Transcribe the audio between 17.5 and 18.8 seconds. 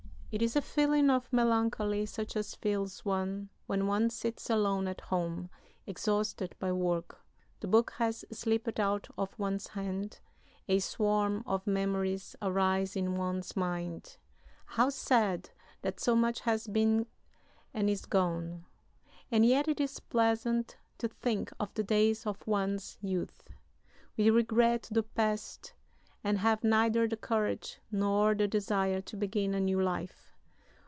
and is gone,